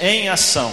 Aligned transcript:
em 0.00 0.28
ação. 0.28 0.72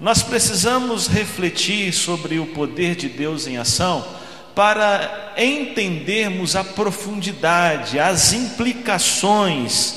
Nós 0.00 0.22
precisamos 0.22 1.06
refletir 1.06 1.92
sobre 1.92 2.38
o 2.38 2.46
poder 2.46 2.94
de 2.94 3.08
Deus 3.08 3.46
em 3.46 3.56
ação 3.56 4.06
para 4.54 5.34
entendermos 5.36 6.54
a 6.54 6.62
profundidade, 6.62 7.98
as 7.98 8.32
implicações 8.32 9.94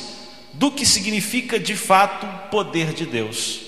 do 0.54 0.72
que 0.72 0.86
significa 0.86 1.60
de 1.60 1.76
fato 1.76 2.26
o 2.26 2.50
poder 2.50 2.94
de 2.94 3.06
Deus. 3.06 3.60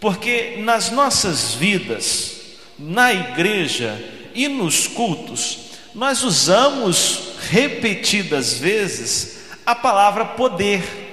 Porque 0.00 0.56
nas 0.58 0.90
nossas 0.90 1.54
vidas, 1.54 2.36
na 2.78 3.12
igreja 3.12 4.02
e 4.34 4.48
nos 4.48 4.86
cultos, 4.86 5.58
nós 5.94 6.22
usamos 6.22 7.34
repetidas 7.50 8.54
vezes 8.54 9.42
a 9.66 9.74
palavra 9.74 10.24
poder. 10.24 11.11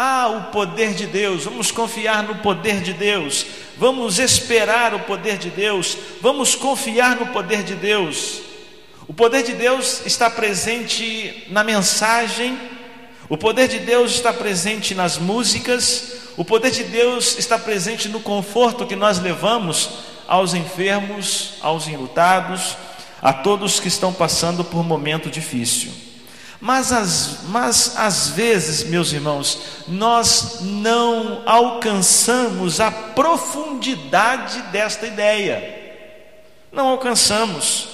Ah, 0.00 0.28
o 0.28 0.52
poder 0.52 0.94
de 0.94 1.08
Deus, 1.08 1.42
vamos 1.42 1.72
confiar 1.72 2.22
no 2.22 2.36
poder 2.36 2.80
de 2.82 2.92
Deus, 2.92 3.44
vamos 3.76 4.20
esperar 4.20 4.94
o 4.94 5.00
poder 5.00 5.38
de 5.38 5.50
Deus, 5.50 5.98
vamos 6.20 6.54
confiar 6.54 7.16
no 7.16 7.26
poder 7.32 7.64
de 7.64 7.74
Deus. 7.74 8.42
O 9.08 9.12
poder 9.12 9.42
de 9.42 9.54
Deus 9.54 10.06
está 10.06 10.30
presente 10.30 11.48
na 11.50 11.64
mensagem, 11.64 12.56
o 13.28 13.36
poder 13.36 13.66
de 13.66 13.80
Deus 13.80 14.12
está 14.12 14.32
presente 14.32 14.94
nas 14.94 15.18
músicas, 15.18 16.12
o 16.36 16.44
poder 16.44 16.70
de 16.70 16.84
Deus 16.84 17.36
está 17.36 17.58
presente 17.58 18.08
no 18.08 18.20
conforto 18.20 18.86
que 18.86 18.94
nós 18.94 19.18
levamos 19.18 19.90
aos 20.28 20.54
enfermos, 20.54 21.54
aos 21.60 21.88
enlutados, 21.88 22.76
a 23.20 23.32
todos 23.32 23.80
que 23.80 23.88
estão 23.88 24.12
passando 24.12 24.62
por 24.62 24.84
momento 24.84 25.28
difícil. 25.28 25.90
Mas, 26.60 26.92
as, 26.92 27.38
mas 27.48 27.96
às 27.96 28.30
vezes, 28.30 28.82
meus 28.82 29.12
irmãos, 29.12 29.60
nós 29.86 30.58
não 30.60 31.42
alcançamos 31.46 32.80
a 32.80 32.90
profundidade 32.90 34.60
desta 34.72 35.06
ideia. 35.06 35.76
Não 36.72 36.88
alcançamos. 36.88 37.88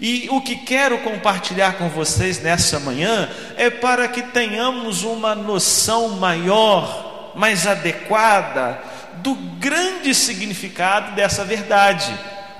E 0.00 0.26
o 0.30 0.40
que 0.40 0.56
quero 0.56 0.98
compartilhar 0.98 1.74
com 1.74 1.88
vocês 1.88 2.40
nessa 2.40 2.80
manhã 2.80 3.28
é 3.56 3.68
para 3.68 4.08
que 4.08 4.22
tenhamos 4.22 5.04
uma 5.04 5.34
noção 5.34 6.08
maior, 6.08 7.32
mais 7.36 7.66
adequada 7.66 8.82
do 9.16 9.34
grande 9.34 10.14
significado 10.14 11.14
dessa 11.14 11.44
verdade, 11.44 12.12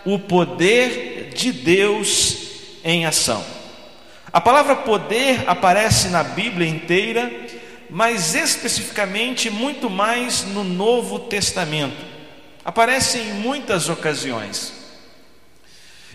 o 0.05 0.19
poder 0.19 1.33
de 1.35 1.51
Deus 1.51 2.37
em 2.85 3.07
ação. 3.07 3.62
A 4.33 4.41
palavra 4.41 4.77
poder 4.77 5.45
aparece 5.47 6.09
na 6.09 6.23
Bíblia 6.23 6.67
inteira, 6.67 7.31
mas 7.91 8.35
especificamente 8.35 9.51
muito 9.51 9.91
mais 9.91 10.43
no 10.47 10.65
Novo 10.65 11.19
Testamento. 11.19 12.03
Aparece 12.65 13.19
em 13.19 13.35
muitas 13.35 13.91
ocasiões. 13.91 14.73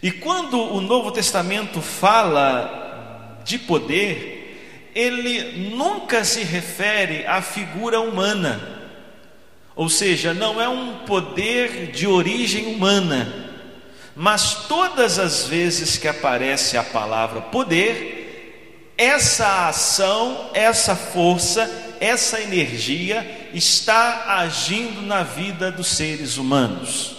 E 0.02 0.12
quando 0.12 0.60
o 0.60 0.82
Novo 0.82 1.12
Testamento 1.12 1.80
fala 1.80 3.40
de 3.44 3.60
poder, 3.60 4.92
ele 4.96 5.70
nunca 5.76 6.24
se 6.24 6.42
refere 6.44 7.24
à 7.28 7.40
figura 7.40 8.00
humana. 8.00 8.90
Ou 9.76 9.90
seja, 9.90 10.34
não 10.34 10.60
é 10.60 10.68
um 10.68 11.06
poder 11.06 11.92
de 11.92 12.08
origem 12.08 12.66
humana, 12.66 13.47
mas 14.20 14.66
todas 14.68 15.20
as 15.20 15.46
vezes 15.46 15.96
que 15.96 16.08
aparece 16.08 16.76
a 16.76 16.82
palavra 16.82 17.40
poder, 17.40 18.96
essa 18.98 19.68
ação, 19.68 20.50
essa 20.56 20.96
força, 20.96 21.96
essa 22.00 22.42
energia 22.42 23.50
está 23.54 24.40
agindo 24.40 25.04
na 25.04 25.22
vida 25.22 25.72
dos 25.72 25.90
seres 25.90 26.38
humanos. 26.38 27.16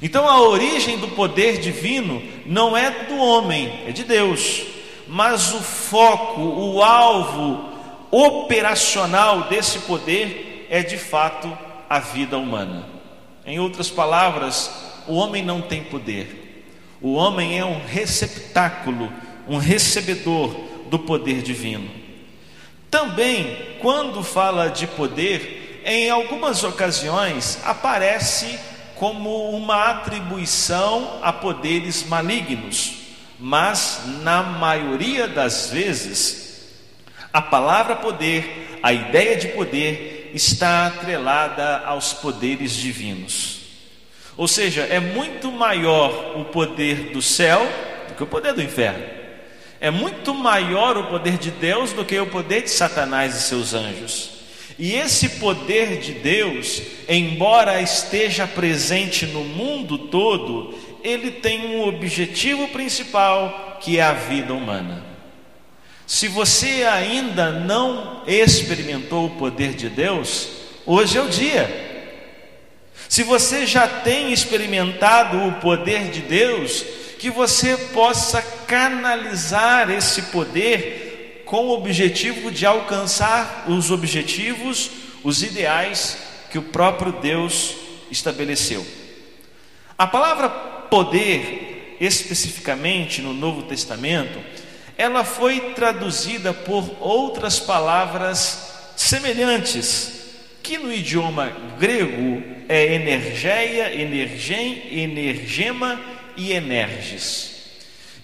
Então 0.00 0.28
a 0.28 0.40
origem 0.40 0.96
do 0.96 1.08
poder 1.08 1.58
divino 1.58 2.22
não 2.46 2.76
é 2.76 3.06
do 3.06 3.16
homem, 3.16 3.80
é 3.88 3.90
de 3.90 4.04
Deus. 4.04 4.62
Mas 5.08 5.52
o 5.52 5.60
foco, 5.60 6.40
o 6.40 6.80
alvo 6.80 7.68
operacional 8.12 9.48
desse 9.48 9.80
poder 9.80 10.68
é 10.70 10.84
de 10.84 10.96
fato 10.96 11.50
a 11.90 11.98
vida 11.98 12.38
humana. 12.38 12.86
Em 13.44 13.58
outras 13.58 13.90
palavras, 13.90 14.91
o 15.06 15.14
homem 15.14 15.44
não 15.44 15.60
tem 15.60 15.84
poder. 15.84 16.64
O 17.00 17.14
homem 17.14 17.58
é 17.58 17.64
um 17.64 17.84
receptáculo, 17.84 19.12
um 19.48 19.58
recebedor 19.58 20.54
do 20.88 20.98
poder 20.98 21.42
divino. 21.42 21.90
Também, 22.90 23.56
quando 23.80 24.22
fala 24.22 24.68
de 24.68 24.86
poder, 24.86 25.82
em 25.84 26.10
algumas 26.10 26.62
ocasiões 26.62 27.58
aparece 27.64 28.58
como 28.94 29.50
uma 29.50 29.86
atribuição 29.86 31.18
a 31.22 31.32
poderes 31.32 32.04
malignos, 32.04 32.92
mas 33.40 34.02
na 34.22 34.42
maioria 34.42 35.26
das 35.26 35.70
vezes, 35.70 36.68
a 37.32 37.42
palavra 37.42 37.96
poder, 37.96 38.78
a 38.82 38.92
ideia 38.92 39.36
de 39.36 39.48
poder, 39.48 40.30
está 40.34 40.86
atrelada 40.86 41.78
aos 41.78 42.12
poderes 42.12 42.72
divinos. 42.72 43.61
Ou 44.36 44.48
seja, 44.48 44.82
é 44.82 44.98
muito 44.98 45.50
maior 45.50 46.38
o 46.38 46.44
poder 46.46 47.10
do 47.10 47.20
céu 47.20 47.66
do 48.08 48.14
que 48.14 48.22
o 48.22 48.26
poder 48.26 48.54
do 48.54 48.62
inferno. 48.62 49.04
É 49.80 49.90
muito 49.90 50.32
maior 50.32 50.96
o 50.96 51.06
poder 51.06 51.36
de 51.38 51.50
Deus 51.50 51.92
do 51.92 52.04
que 52.04 52.18
o 52.18 52.26
poder 52.26 52.62
de 52.62 52.70
Satanás 52.70 53.34
e 53.34 53.42
seus 53.42 53.74
anjos. 53.74 54.30
E 54.78 54.94
esse 54.94 55.28
poder 55.40 55.98
de 55.98 56.12
Deus, 56.12 56.82
embora 57.08 57.80
esteja 57.80 58.46
presente 58.46 59.26
no 59.26 59.44
mundo 59.44 59.98
todo, 59.98 60.74
ele 61.02 61.30
tem 61.30 61.76
um 61.76 61.86
objetivo 61.86 62.68
principal, 62.68 63.78
que 63.80 63.98
é 63.98 64.02
a 64.02 64.12
vida 64.12 64.54
humana. 64.54 65.04
Se 66.06 66.28
você 66.28 66.84
ainda 66.84 67.50
não 67.50 68.22
experimentou 68.26 69.26
o 69.26 69.30
poder 69.30 69.74
de 69.74 69.88
Deus, 69.88 70.48
hoje 70.86 71.18
é 71.18 71.22
o 71.22 71.28
dia. 71.28 71.91
Se 73.12 73.22
você 73.22 73.66
já 73.66 73.86
tem 73.86 74.32
experimentado 74.32 75.46
o 75.46 75.52
poder 75.60 76.10
de 76.10 76.22
Deus, 76.22 76.82
que 77.18 77.28
você 77.28 77.76
possa 77.76 78.40
canalizar 78.66 79.90
esse 79.90 80.22
poder 80.22 81.42
com 81.44 81.66
o 81.66 81.74
objetivo 81.74 82.50
de 82.50 82.64
alcançar 82.64 83.66
os 83.68 83.90
objetivos, 83.90 84.90
os 85.22 85.42
ideais 85.42 86.16
que 86.50 86.56
o 86.56 86.62
próprio 86.62 87.12
Deus 87.12 87.74
estabeleceu. 88.10 88.82
A 89.98 90.06
palavra 90.06 90.48
poder, 90.48 91.98
especificamente 92.00 93.20
no 93.20 93.34
Novo 93.34 93.64
Testamento, 93.64 94.42
ela 94.96 95.22
foi 95.22 95.74
traduzida 95.74 96.54
por 96.54 96.96
outras 96.98 97.60
palavras 97.60 98.72
semelhantes 98.96 100.21
que 100.62 100.78
no 100.78 100.92
idioma 100.92 101.52
grego 101.78 102.42
é 102.68 102.94
energeia, 102.94 103.94
energem, 103.94 105.00
energema 105.02 106.00
e 106.36 106.52
energis. 106.52 107.52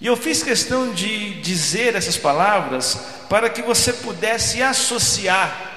E 0.01 0.07
eu 0.07 0.15
fiz 0.15 0.41
questão 0.41 0.93
de 0.93 1.35
dizer 1.41 1.95
essas 1.95 2.17
palavras 2.17 2.95
para 3.29 3.49
que 3.49 3.61
você 3.61 3.91
pudesse 3.91 4.61
associar 4.61 5.67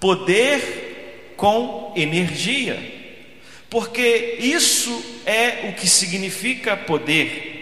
poder 0.00 1.34
com 1.36 1.92
energia, 1.96 2.78
porque 3.70 4.36
isso 4.38 5.02
é 5.24 5.70
o 5.70 5.74
que 5.74 5.88
significa 5.88 6.76
poder. 6.76 7.54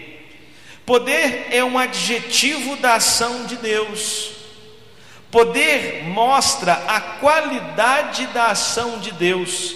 Poder 0.85 1.47
é 1.51 1.63
um 1.63 1.79
adjetivo 1.79 2.77
da 2.77 2.95
ação 2.95 3.47
de 3.47 3.57
Deus. 3.57 4.42
Poder 5.32 6.04
mostra 6.04 6.75
a 6.87 7.00
qualidade 7.00 8.26
da 8.26 8.48
ação 8.48 8.98
de 8.98 9.10
Deus. 9.12 9.75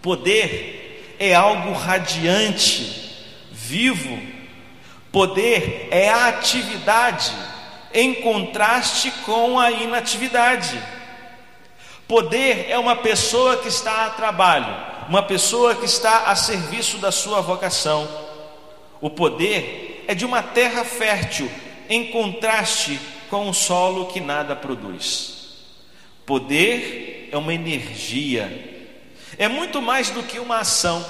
Poder 0.00 1.16
é 1.18 1.34
algo 1.34 1.72
radiante, 1.72 3.12
vivo. 3.50 4.22
Poder 5.10 5.88
é 5.90 6.08
a 6.08 6.28
atividade 6.28 7.32
em 7.92 8.14
contraste 8.22 9.10
com 9.26 9.58
a 9.58 9.72
inatividade. 9.72 10.80
Poder 12.06 12.70
é 12.70 12.78
uma 12.78 12.94
pessoa 12.94 13.56
que 13.56 13.66
está 13.66 14.06
a 14.06 14.10
trabalho, 14.10 14.72
uma 15.08 15.24
pessoa 15.24 15.74
que 15.74 15.86
está 15.86 16.26
a 16.26 16.36
serviço 16.36 16.98
da 16.98 17.10
sua 17.10 17.40
vocação. 17.40 18.08
O 19.00 19.10
poder 19.10 20.04
é 20.06 20.14
de 20.14 20.24
uma 20.24 20.40
terra 20.40 20.84
fértil, 20.84 21.50
em 21.88 22.12
contraste 22.12 23.18
com 23.30 23.48
um 23.48 23.52
solo 23.52 24.06
que 24.06 24.20
nada 24.20 24.56
produz. 24.56 25.54
Poder 26.26 27.28
é 27.30 27.36
uma 27.36 27.54
energia, 27.54 28.90
é 29.38 29.48
muito 29.48 29.80
mais 29.80 30.10
do 30.10 30.22
que 30.24 30.40
uma 30.40 30.58
ação, 30.58 31.04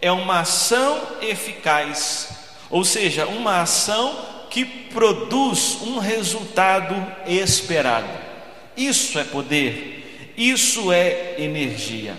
é 0.00 0.10
uma 0.10 0.40
ação 0.40 1.02
eficaz, 1.20 2.28
ou 2.70 2.84
seja, 2.84 3.26
uma 3.26 3.60
ação 3.60 4.16
que 4.48 4.64
produz 4.64 5.78
um 5.82 5.98
resultado 5.98 6.94
esperado. 7.26 8.08
Isso 8.76 9.18
é 9.18 9.24
poder, 9.24 10.32
isso 10.36 10.92
é 10.92 11.34
energia. 11.38 12.16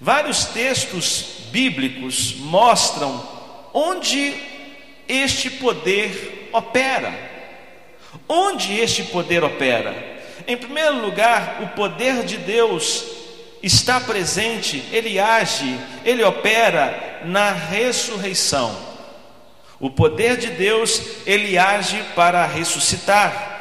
Vários 0.00 0.46
textos 0.46 1.24
bíblicos 1.50 2.34
mostram 2.36 3.28
onde 3.74 4.34
este 5.06 5.50
poder 5.50 6.48
opera. 6.52 7.37
Onde 8.28 8.78
este 8.78 9.04
poder 9.04 9.44
opera? 9.44 9.94
Em 10.46 10.56
primeiro 10.56 11.00
lugar, 11.00 11.60
o 11.62 11.76
poder 11.76 12.24
de 12.24 12.38
Deus 12.38 13.04
está 13.62 14.00
presente, 14.00 14.82
ele 14.92 15.18
age, 15.18 15.78
ele 16.04 16.22
opera 16.24 17.22
na 17.24 17.52
ressurreição. 17.52 18.74
O 19.80 19.90
poder 19.90 20.36
de 20.36 20.48
Deus, 20.48 21.00
ele 21.26 21.56
age 21.56 22.02
para 22.14 22.44
ressuscitar. 22.46 23.56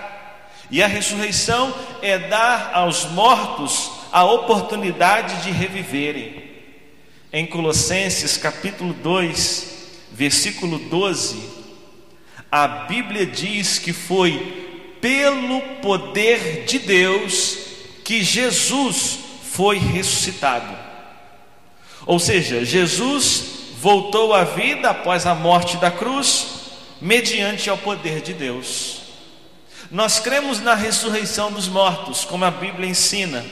E 0.72 0.82
a 0.82 0.88
ressurreição 0.88 1.74
é 2.02 2.18
dar 2.18 2.72
aos 2.74 3.06
mortos 3.06 3.92
a 4.12 4.24
oportunidade 4.24 5.44
de 5.44 5.52
reviverem. 5.52 6.48
Em 7.32 7.46
Colossenses 7.46 8.38
capítulo 8.38 8.94
2, 8.94 9.76
versículo 10.12 10.80
12, 10.80 11.38
a 12.52 12.68
Bíblia 12.68 13.26
diz 13.26 13.80
que 13.80 13.92
foi 13.92 14.98
pelo 15.02 15.62
poder 15.82 16.66
de 16.66 16.80
Deus 16.80 17.58
que 18.04 18.24
Jesus 18.24 19.20
foi 19.52 19.78
ressuscitado. 19.78 20.78
Ou 22.06 22.20
seja, 22.20 22.64
Jesus 22.64 23.44
voltou 23.80 24.34
à 24.34 24.44
vida 24.44 24.90
após 24.90 25.26
a 25.26 25.36
morte 25.36 25.78
da 25.78 25.92
cruz, 25.92 26.48
mediante 27.02 27.70
ao 27.70 27.78
poder 27.78 28.22
de 28.22 28.34
Deus. 28.34 29.02
Nós 29.92 30.20
cremos 30.20 30.60
na 30.60 30.74
ressurreição 30.74 31.52
dos 31.52 31.68
mortos, 31.68 32.26
como 32.26 32.46
a 32.46 32.52
Bíblia 32.52 32.90
ensina, 32.90 33.46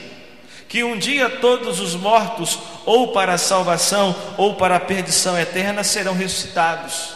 que 0.68 0.82
um 0.82 0.98
dia 0.98 1.28
todos 1.28 1.80
os 1.80 1.94
mortos, 1.94 2.58
ou 2.84 3.12
para 3.12 3.34
a 3.34 3.38
salvação, 3.38 4.14
ou 4.36 4.54
para 4.54 4.76
a 4.76 4.80
perdição 4.80 5.38
eterna, 5.38 5.84
serão 5.84 6.14
ressuscitados. 6.14 7.15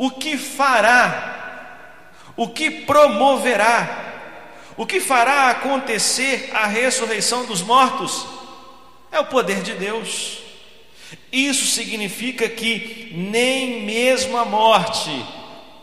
O 0.00 0.10
que 0.10 0.38
fará, 0.38 1.74
o 2.34 2.48
que 2.48 2.70
promoverá, 2.70 4.32
o 4.74 4.86
que 4.86 4.98
fará 4.98 5.50
acontecer 5.50 6.48
a 6.54 6.66
ressurreição 6.66 7.44
dos 7.44 7.60
mortos 7.60 8.26
é 9.12 9.20
o 9.20 9.26
poder 9.26 9.60
de 9.60 9.74
Deus. 9.74 10.38
Isso 11.30 11.66
significa 11.66 12.48
que 12.48 13.12
nem 13.14 13.82
mesmo 13.82 14.38
a 14.38 14.44
morte 14.46 15.10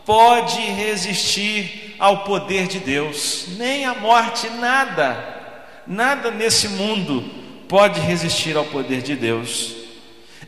pode 0.04 0.62
resistir 0.62 1.94
ao 1.96 2.24
poder 2.24 2.66
de 2.66 2.80
Deus, 2.80 3.50
nem 3.56 3.84
a 3.84 3.94
morte, 3.94 4.50
nada, 4.50 5.62
nada 5.86 6.32
nesse 6.32 6.70
mundo 6.70 7.22
pode 7.68 8.00
resistir 8.00 8.56
ao 8.56 8.64
poder 8.64 9.00
de 9.00 9.14
Deus. 9.14 9.76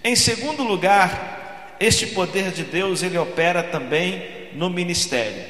Em 0.02 0.16
segundo 0.16 0.64
lugar, 0.64 1.39
este 1.80 2.08
poder 2.08 2.52
de 2.52 2.62
Deus 2.62 3.02
ele 3.02 3.16
opera 3.16 3.62
também 3.62 4.22
no 4.52 4.68
ministério. 4.68 5.42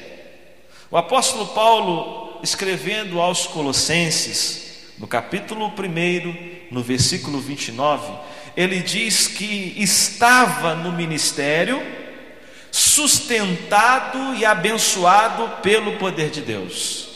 O 0.88 0.96
apóstolo 0.96 1.48
Paulo, 1.48 2.38
escrevendo 2.40 3.20
aos 3.20 3.46
Colossenses, 3.46 4.92
no 4.96 5.08
capítulo 5.08 5.66
1, 5.66 6.70
no 6.70 6.82
versículo 6.82 7.40
29, 7.40 8.12
ele 8.56 8.80
diz 8.80 9.26
que 9.26 9.74
estava 9.76 10.76
no 10.76 10.92
ministério, 10.92 11.82
sustentado 12.70 14.34
e 14.36 14.44
abençoado 14.44 15.48
pelo 15.62 15.96
poder 15.98 16.30
de 16.30 16.42
Deus. 16.42 17.08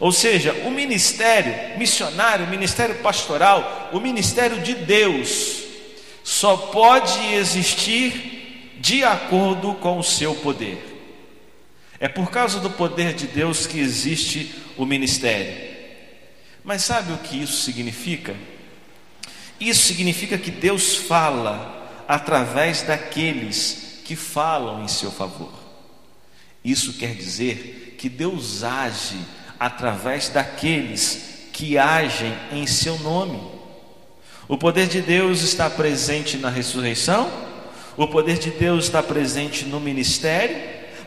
Ou 0.00 0.10
seja, 0.10 0.52
o 0.64 0.70
ministério 0.70 1.78
missionário, 1.78 2.46
o 2.46 2.50
ministério 2.50 2.96
pastoral, 2.96 3.90
o 3.92 4.00
ministério 4.00 4.60
de 4.60 4.74
Deus, 4.74 5.60
só 6.24 6.56
pode 6.56 7.34
existir 7.34 8.39
de 8.80 9.04
acordo 9.04 9.74
com 9.74 9.98
o 9.98 10.02
seu 10.02 10.34
poder. 10.34 10.86
É 12.00 12.08
por 12.08 12.30
causa 12.30 12.58
do 12.58 12.70
poder 12.70 13.12
de 13.12 13.26
Deus 13.26 13.66
que 13.66 13.78
existe 13.78 14.54
o 14.78 14.86
ministério. 14.86 15.70
Mas 16.64 16.82
sabe 16.82 17.12
o 17.12 17.18
que 17.18 17.42
isso 17.42 17.62
significa? 17.62 18.34
Isso 19.60 19.82
significa 19.82 20.38
que 20.38 20.50
Deus 20.50 20.96
fala 20.96 22.04
através 22.08 22.80
daqueles 22.80 24.00
que 24.02 24.16
falam 24.16 24.82
em 24.82 24.88
seu 24.88 25.12
favor. 25.12 25.52
Isso 26.64 26.94
quer 26.94 27.14
dizer 27.14 27.96
que 27.98 28.08
Deus 28.08 28.64
age 28.64 29.18
através 29.58 30.30
daqueles 30.30 31.48
que 31.52 31.76
agem 31.76 32.34
em 32.50 32.66
seu 32.66 32.98
nome. 33.00 33.40
O 34.48 34.56
poder 34.56 34.88
de 34.88 35.02
Deus 35.02 35.42
está 35.42 35.68
presente 35.68 36.38
na 36.38 36.48
ressurreição, 36.48 37.49
o 37.96 38.06
poder 38.06 38.38
de 38.38 38.50
Deus 38.50 38.84
está 38.84 39.02
presente 39.02 39.64
no 39.64 39.80
ministério, 39.80 40.56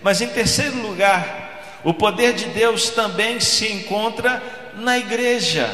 mas 0.02 0.22
em 0.22 0.28
terceiro 0.28 0.82
lugar, 0.82 1.82
o 1.84 1.94
poder 1.94 2.34
de 2.34 2.46
Deus 2.46 2.90
também 2.90 3.40
se 3.40 3.72
encontra 3.72 4.42
na 4.76 4.98
igreja. 4.98 5.70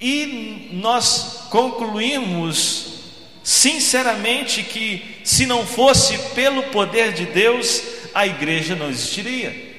E 0.00 0.70
nós 0.72 1.46
concluímos 1.50 2.94
sinceramente 3.42 4.62
que 4.62 5.20
se 5.22 5.46
não 5.46 5.66
fosse 5.66 6.18
pelo 6.34 6.64
poder 6.64 7.12
de 7.12 7.26
Deus, 7.26 7.82
a 8.14 8.26
igreja 8.26 8.74
não 8.74 8.88
existiria. 8.88 9.74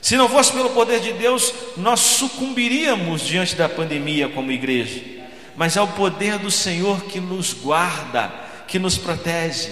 Se 0.00 0.16
não 0.16 0.28
fosse 0.28 0.52
pelo 0.52 0.70
poder 0.70 1.00
de 1.00 1.12
Deus, 1.14 1.52
nós 1.76 1.98
sucumbiríamos 1.98 3.22
diante 3.22 3.56
da 3.56 3.68
pandemia 3.68 4.28
como 4.28 4.52
igreja. 4.52 5.02
Mas 5.56 5.76
é 5.76 5.80
o 5.80 5.88
poder 5.88 6.38
do 6.38 6.50
Senhor 6.50 7.06
que 7.06 7.18
nos 7.18 7.52
guarda, 7.52 8.32
que 8.66 8.78
nos 8.78 8.98
protege. 8.98 9.70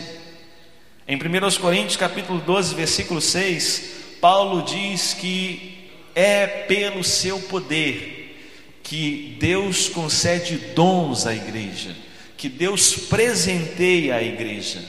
Em 1.07 1.17
1 1.17 1.61
Coríntios 1.61 1.97
capítulo 1.97 2.41
12, 2.41 2.75
versículo 2.75 3.21
6, 3.21 4.19
Paulo 4.21 4.63
diz 4.63 5.15
que 5.15 5.91
é 6.15 6.47
pelo 6.47 7.05
seu 7.05 7.39
poder 7.41 8.81
que 8.83 9.37
Deus 9.41 9.89
concede 9.89 10.57
dons 10.75 11.27
à 11.27 11.35
igreja, 11.35 11.97
que 12.37 12.49
Deus 12.49 12.95
presenteia 12.95 14.17
a 14.17 14.23
igreja. 14.23 14.83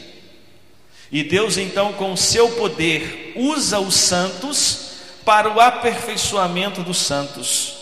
E 1.12 1.24
Deus 1.24 1.58
então, 1.58 1.94
com 1.94 2.14
o 2.14 2.18
seu 2.18 2.50
poder, 2.52 3.34
usa 3.36 3.80
os 3.80 3.96
santos 3.96 4.86
para 5.24 5.50
o 5.50 5.60
aperfeiçoamento 5.60 6.84
dos 6.84 6.98
santos. 6.98 7.76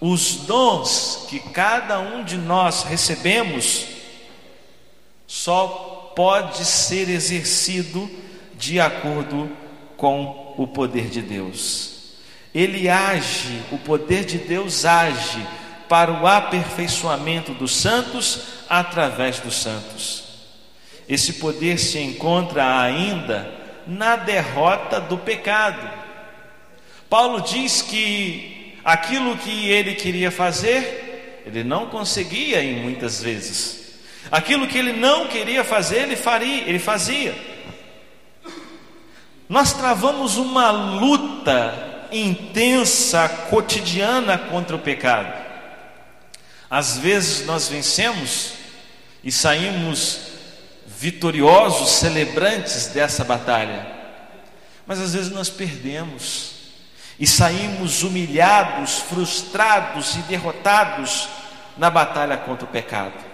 Os 0.00 0.36
dons 0.46 1.26
que 1.28 1.40
cada 1.40 1.98
um 1.98 2.22
de 2.22 2.36
nós 2.36 2.84
recebemos 2.84 3.97
só 5.28 6.12
pode 6.16 6.64
ser 6.64 7.08
exercido 7.08 8.10
de 8.58 8.80
acordo 8.80 9.48
com 9.96 10.54
o 10.58 10.66
poder 10.66 11.08
de 11.08 11.22
Deus 11.22 11.98
ele 12.54 12.88
age, 12.88 13.62
o 13.70 13.78
poder 13.78 14.24
de 14.24 14.38
Deus 14.38 14.84
age 14.84 15.46
para 15.88 16.12
o 16.12 16.26
aperfeiçoamento 16.26 17.52
dos 17.54 17.76
santos 17.76 18.40
através 18.68 19.38
dos 19.38 19.54
santos. 19.54 20.24
Esse 21.08 21.34
poder 21.34 21.78
se 21.78 21.98
encontra 21.98 22.80
ainda 22.80 23.54
na 23.86 24.16
derrota 24.16 25.00
do 25.00 25.16
pecado. 25.16 25.88
Paulo 27.08 27.40
diz 27.40 27.80
que 27.80 28.76
aquilo 28.84 29.36
que 29.36 29.68
ele 29.68 29.94
queria 29.94 30.30
fazer, 30.30 31.42
ele 31.46 31.64
não 31.64 31.86
conseguia 31.86 32.62
em 32.62 32.82
muitas 32.82 33.22
vezes. 33.22 33.77
Aquilo 34.30 34.66
que 34.66 34.76
ele 34.76 34.92
não 34.92 35.26
queria 35.26 35.64
fazer, 35.64 36.02
ele 36.02 36.16
faria, 36.16 36.68
ele 36.68 36.78
fazia. 36.78 37.34
Nós 39.48 39.72
travamos 39.72 40.36
uma 40.36 40.70
luta 40.70 42.06
intensa, 42.12 43.28
cotidiana 43.50 44.36
contra 44.36 44.76
o 44.76 44.78
pecado. 44.78 45.32
Às 46.70 46.98
vezes 46.98 47.46
nós 47.46 47.68
vencemos 47.68 48.52
e 49.24 49.32
saímos 49.32 50.20
vitoriosos, 50.86 51.92
celebrantes 51.92 52.88
dessa 52.88 53.24
batalha, 53.24 53.86
mas 54.86 55.00
às 55.00 55.14
vezes 55.14 55.30
nós 55.30 55.48
perdemos 55.48 56.52
e 57.18 57.26
saímos 57.26 58.02
humilhados, 58.02 58.98
frustrados 58.98 60.16
e 60.16 60.18
derrotados 60.22 61.28
na 61.76 61.88
batalha 61.88 62.36
contra 62.36 62.64
o 62.64 62.68
pecado. 62.68 63.27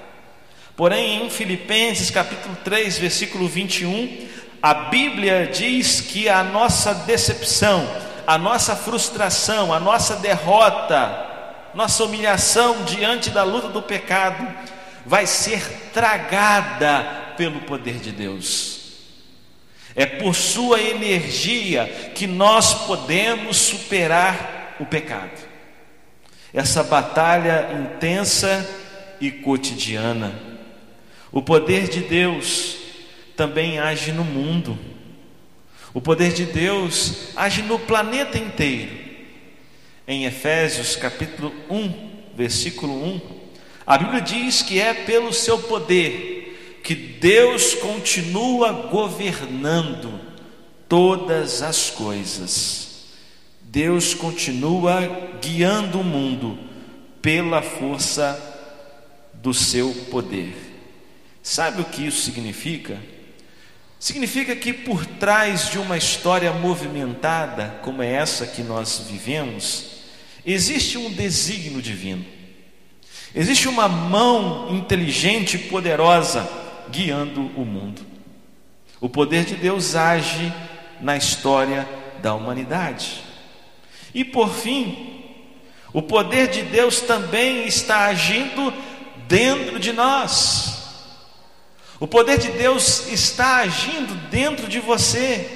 Porém, 0.76 1.24
em 1.24 1.30
Filipenses 1.30 2.10
capítulo 2.10 2.56
3, 2.64 2.98
versículo 2.98 3.46
21, 3.46 4.26
a 4.60 4.74
Bíblia 4.74 5.46
diz 5.46 6.00
que 6.00 6.28
a 6.28 6.42
nossa 6.42 6.92
decepção, 6.92 7.88
a 8.26 8.36
nossa 8.36 8.74
frustração, 8.74 9.72
a 9.72 9.78
nossa 9.78 10.16
derrota, 10.16 11.32
nossa 11.74 12.02
humilhação 12.02 12.82
diante 12.84 13.30
da 13.30 13.44
luta 13.44 13.68
do 13.68 13.82
pecado 13.82 14.46
vai 15.06 15.26
ser 15.26 15.62
tragada 15.92 17.34
pelo 17.36 17.60
poder 17.60 18.00
de 18.00 18.10
Deus. 18.10 18.80
É 19.94 20.04
por 20.04 20.34
sua 20.34 20.80
energia 20.80 21.86
que 22.16 22.26
nós 22.26 22.74
podemos 22.86 23.58
superar 23.58 24.74
o 24.80 24.86
pecado. 24.86 25.40
Essa 26.52 26.82
batalha 26.82 27.68
intensa 27.72 28.68
e 29.20 29.30
cotidiana. 29.30 30.53
O 31.34 31.42
poder 31.42 31.88
de 31.88 31.98
Deus 31.98 32.76
também 33.36 33.80
age 33.80 34.12
no 34.12 34.22
mundo. 34.22 34.78
O 35.92 36.00
poder 36.00 36.32
de 36.32 36.44
Deus 36.44 37.32
age 37.34 37.60
no 37.60 37.76
planeta 37.76 38.38
inteiro. 38.38 38.92
Em 40.06 40.26
Efésios 40.26 40.94
capítulo 40.94 41.52
1, 41.68 41.92
versículo 42.36 42.94
1, 42.94 43.20
a 43.84 43.98
Bíblia 43.98 44.20
diz 44.20 44.62
que 44.62 44.80
é 44.80 44.94
pelo 44.94 45.32
seu 45.32 45.58
poder 45.58 46.78
que 46.84 46.94
Deus 46.94 47.74
continua 47.74 48.70
governando 48.70 50.20
todas 50.88 51.62
as 51.62 51.90
coisas. 51.90 53.08
Deus 53.60 54.14
continua 54.14 55.00
guiando 55.42 55.98
o 55.98 56.04
mundo 56.04 56.56
pela 57.20 57.60
força 57.60 58.40
do 59.32 59.52
seu 59.52 59.92
poder. 60.12 60.73
Sabe 61.44 61.82
o 61.82 61.84
que 61.84 62.06
isso 62.06 62.22
significa? 62.22 62.98
Significa 64.00 64.56
que 64.56 64.72
por 64.72 65.04
trás 65.04 65.68
de 65.68 65.78
uma 65.78 65.94
história 65.94 66.50
movimentada 66.54 67.80
como 67.82 68.02
é 68.02 68.10
essa 68.12 68.46
que 68.46 68.62
nós 68.62 69.04
vivemos, 69.10 70.00
existe 70.44 70.96
um 70.96 71.12
desígnio 71.12 71.82
divino. 71.82 72.24
Existe 73.34 73.68
uma 73.68 73.86
mão 73.86 74.74
inteligente 74.74 75.56
e 75.56 75.58
poderosa 75.58 76.48
guiando 76.90 77.42
o 77.54 77.64
mundo. 77.66 78.00
O 78.98 79.08
poder 79.10 79.44
de 79.44 79.54
Deus 79.54 79.94
age 79.94 80.50
na 80.98 81.14
história 81.14 81.86
da 82.22 82.34
humanidade. 82.34 83.22
E 84.14 84.24
por 84.24 84.48
fim, 84.48 85.22
o 85.92 86.00
poder 86.00 86.48
de 86.48 86.62
Deus 86.62 87.02
também 87.02 87.66
está 87.66 88.06
agindo 88.06 88.72
dentro 89.28 89.78
de 89.78 89.92
nós. 89.92 90.83
O 92.00 92.06
poder 92.06 92.38
de 92.38 92.50
Deus 92.52 93.08
está 93.08 93.56
agindo 93.56 94.14
dentro 94.28 94.66
de 94.66 94.80
você. 94.80 95.48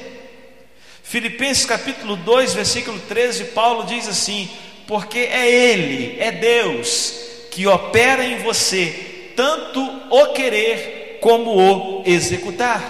Filipenses 1.02 1.66
capítulo 1.66 2.16
2, 2.16 2.54
versículo 2.54 2.99
13, 3.00 3.47
Paulo 3.47 3.85
diz 3.85 4.07
assim: 4.07 4.49
Porque 4.87 5.18
é 5.18 5.50
Ele, 5.50 6.16
é 6.21 6.30
Deus, 6.30 7.14
que 7.50 7.66
opera 7.66 8.25
em 8.25 8.38
você 8.38 9.33
tanto 9.35 9.80
o 10.11 10.33
querer 10.33 11.18
como 11.21 11.57
o 11.57 12.02
executar. 12.04 12.83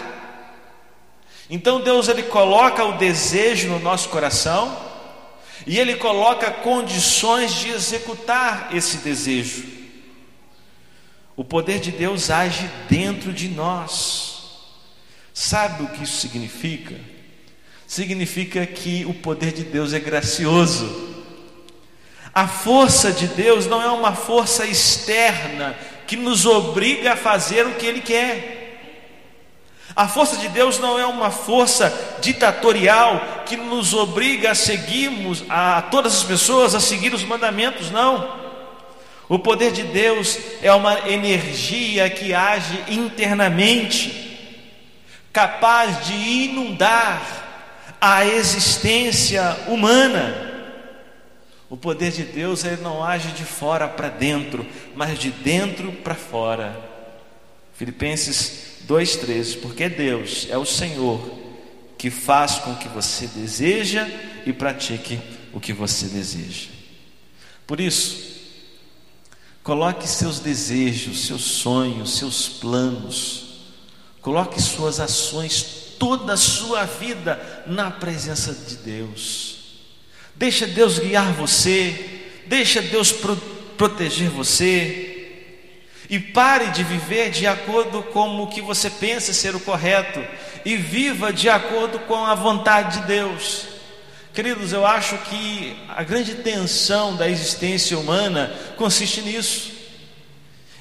Então 1.50 1.80
Deus 1.80 2.08
ele 2.08 2.22
coloca 2.24 2.84
o 2.84 2.98
desejo 2.98 3.68
no 3.68 3.78
nosso 3.78 4.08
coração 4.08 4.76
e 5.66 5.78
ele 5.78 5.96
coloca 5.96 6.50
condições 6.50 7.54
de 7.54 7.70
executar 7.70 8.70
esse 8.74 8.98
desejo. 8.98 9.77
O 11.38 11.44
poder 11.44 11.78
de 11.78 11.92
Deus 11.92 12.30
age 12.30 12.68
dentro 12.90 13.32
de 13.32 13.46
nós. 13.48 14.42
Sabe 15.32 15.84
o 15.84 15.86
que 15.86 16.02
isso 16.02 16.20
significa? 16.20 16.96
Significa 17.86 18.66
que 18.66 19.04
o 19.06 19.14
poder 19.14 19.52
de 19.52 19.62
Deus 19.62 19.92
é 19.92 20.00
gracioso. 20.00 21.16
A 22.34 22.48
força 22.48 23.12
de 23.12 23.28
Deus 23.28 23.68
não 23.68 23.80
é 23.80 23.88
uma 23.88 24.16
força 24.16 24.66
externa 24.66 25.78
que 26.08 26.16
nos 26.16 26.44
obriga 26.44 27.12
a 27.12 27.16
fazer 27.16 27.64
o 27.68 27.74
que 27.74 27.86
Ele 27.86 28.00
quer. 28.00 28.80
A 29.94 30.08
força 30.08 30.38
de 30.38 30.48
Deus 30.48 30.80
não 30.80 30.98
é 30.98 31.06
uma 31.06 31.30
força 31.30 32.18
ditatorial 32.20 33.44
que 33.46 33.56
nos 33.56 33.94
obriga 33.94 34.50
a 34.50 34.56
seguirmos 34.56 35.44
a 35.48 35.82
todas 35.82 36.16
as 36.16 36.24
pessoas 36.24 36.74
a 36.74 36.80
seguir 36.80 37.14
os 37.14 37.22
mandamentos, 37.22 37.92
não. 37.92 38.37
O 39.28 39.38
poder 39.38 39.72
de 39.72 39.82
Deus 39.82 40.38
é 40.62 40.72
uma 40.72 41.10
energia 41.10 42.08
que 42.08 42.32
age 42.32 42.82
internamente, 42.88 44.38
capaz 45.32 46.06
de 46.06 46.14
inundar 46.14 47.96
a 48.00 48.24
existência 48.24 49.56
humana. 49.66 50.46
O 51.68 51.76
poder 51.76 52.10
de 52.10 52.22
Deus 52.22 52.64
ele 52.64 52.80
não 52.80 53.04
age 53.04 53.28
de 53.32 53.44
fora 53.44 53.86
para 53.86 54.08
dentro, 54.08 54.66
mas 54.96 55.18
de 55.18 55.30
dentro 55.30 55.92
para 55.92 56.14
fora. 56.14 56.74
Filipenses 57.74 58.78
2:13, 58.86 59.58
porque 59.58 59.90
Deus 59.90 60.48
é 60.50 60.56
o 60.56 60.64
Senhor 60.64 61.38
que 61.98 62.10
faz 62.10 62.54
com 62.54 62.74
que 62.76 62.88
você 62.88 63.26
deseja 63.26 64.08
e 64.46 64.52
pratique 64.52 65.20
o 65.52 65.60
que 65.60 65.72
você 65.72 66.06
deseja. 66.06 66.68
Por 67.66 67.80
isso, 67.80 68.27
coloque 69.68 70.08
seus 70.08 70.40
desejos, 70.40 71.26
seus 71.26 71.42
sonhos, 71.42 72.16
seus 72.16 72.48
planos, 72.48 73.66
coloque 74.22 74.58
suas 74.62 74.98
ações, 74.98 75.62
toda 75.98 76.32
a 76.32 76.36
sua 76.38 76.86
vida 76.86 77.38
na 77.66 77.90
presença 77.90 78.54
de 78.54 78.76
Deus. 78.76 79.58
Deixa 80.34 80.66
Deus 80.66 80.98
guiar 80.98 81.34
você, 81.34 82.22
deixa 82.46 82.80
Deus 82.80 83.12
pro, 83.12 83.36
proteger 83.76 84.30
você. 84.30 85.44
E 86.08 86.18
pare 86.18 86.70
de 86.70 86.82
viver 86.82 87.30
de 87.30 87.46
acordo 87.46 88.02
com 88.04 88.42
o 88.42 88.46
que 88.46 88.62
você 88.62 88.88
pensa 88.88 89.34
ser 89.34 89.54
o 89.54 89.60
correto 89.60 90.24
e 90.64 90.76
viva 90.76 91.30
de 91.30 91.50
acordo 91.50 91.98
com 91.98 92.24
a 92.24 92.34
vontade 92.34 93.02
de 93.02 93.06
Deus. 93.06 93.67
Queridos, 94.38 94.72
eu 94.72 94.86
acho 94.86 95.18
que 95.18 95.76
a 95.88 96.04
grande 96.04 96.36
tensão 96.36 97.16
da 97.16 97.28
existência 97.28 97.98
humana 97.98 98.54
consiste 98.76 99.20
nisso, 99.20 99.72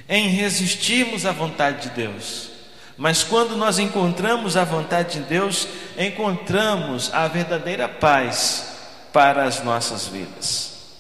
em 0.08 0.30
resistirmos 0.30 1.26
à 1.26 1.32
vontade 1.32 1.90
de 1.90 1.96
Deus. 1.96 2.50
Mas 2.96 3.24
quando 3.24 3.58
nós 3.58 3.80
encontramos 3.80 4.56
a 4.56 4.64
vontade 4.64 5.22
de 5.22 5.26
Deus, 5.26 5.68
encontramos 5.98 7.12
a 7.12 7.28
verdadeira 7.28 7.90
paz 7.90 8.78
para 9.12 9.46
as 9.46 9.64
nossas 9.64 10.06
vidas. 10.06 10.94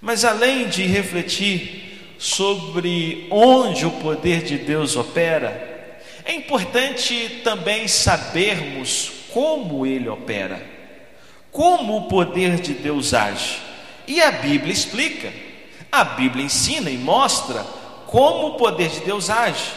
Mas 0.00 0.24
além 0.24 0.70
de 0.70 0.84
refletir 0.86 2.16
sobre 2.18 3.28
onde 3.30 3.84
o 3.84 3.90
poder 3.90 4.42
de 4.42 4.56
Deus 4.56 4.96
opera, 4.96 6.00
é 6.24 6.32
importante 6.32 7.42
também 7.44 7.86
sabermos 7.86 9.12
como 9.30 9.84
ele 9.84 10.08
opera, 10.08 10.71
como 11.52 11.98
o 11.98 12.08
poder 12.08 12.58
de 12.58 12.72
Deus 12.72 13.12
age. 13.12 13.60
E 14.08 14.20
a 14.20 14.32
Bíblia 14.32 14.72
explica, 14.72 15.30
a 15.92 16.02
Bíblia 16.02 16.46
ensina 16.46 16.90
e 16.90 16.96
mostra 16.96 17.64
como 18.06 18.48
o 18.48 18.54
poder 18.56 18.88
de 18.88 19.00
Deus 19.00 19.28
age. 19.30 19.70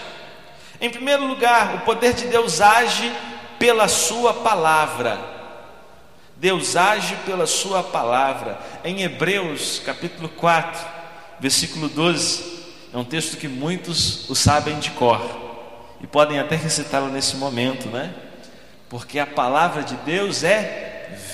Em 0.79 0.89
primeiro 0.89 1.27
lugar, 1.27 1.75
o 1.75 1.79
poder 1.81 2.13
de 2.13 2.27
Deus 2.27 2.61
age 2.61 3.11
pela 3.59 3.87
Sua 3.87 4.33
palavra. 4.33 5.19
Deus 6.37 6.75
age 6.75 7.15
pela 7.25 7.45
Sua 7.45 7.83
palavra. 7.83 8.57
Em 8.83 9.03
Hebreus 9.03 9.81
capítulo 9.85 10.29
4, 10.29 10.81
versículo 11.39 11.89
12, 11.89 12.55
é 12.93 12.97
um 12.97 13.03
texto 13.03 13.37
que 13.37 13.47
muitos 13.47 14.29
o 14.29 14.35
sabem 14.35 14.79
de 14.79 14.91
cor 14.91 15.21
e 16.01 16.07
podem 16.07 16.39
até 16.39 16.55
recitá-lo 16.55 17.09
nesse 17.09 17.35
momento, 17.35 17.87
né? 17.89 18.13
Porque 18.89 19.19
a 19.19 19.25
palavra 19.25 19.83
de 19.83 19.95
Deus 19.97 20.43
é 20.43 20.84